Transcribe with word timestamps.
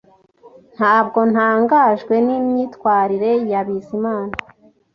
Ntabwo 0.75 1.19
ntangajwe 1.31 2.15
nimyitwarire 2.25 3.31
ya 3.51 3.61
Bizimana 3.67 4.33